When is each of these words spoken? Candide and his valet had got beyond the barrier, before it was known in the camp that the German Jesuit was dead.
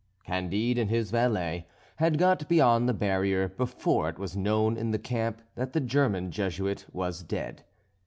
Candide 0.23 0.79
and 0.79 0.89
his 0.89 1.11
valet 1.11 1.67
had 1.97 2.17
got 2.17 2.49
beyond 2.49 2.89
the 2.89 2.93
barrier, 2.95 3.47
before 3.49 4.09
it 4.09 4.17
was 4.17 4.35
known 4.35 4.75
in 4.75 4.89
the 4.89 4.97
camp 4.97 5.43
that 5.53 5.73
the 5.73 5.79
German 5.79 6.31
Jesuit 6.31 6.87
was 6.91 7.21
dead. 7.21 7.63